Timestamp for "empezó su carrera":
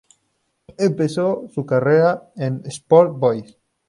0.79-2.31